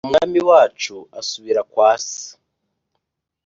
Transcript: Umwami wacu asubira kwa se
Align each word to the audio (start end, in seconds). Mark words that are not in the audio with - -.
Umwami 0.07 0.39
wacu 0.49 0.95
asubira 1.19 1.61
kwa 1.71 1.89
se 2.07 2.25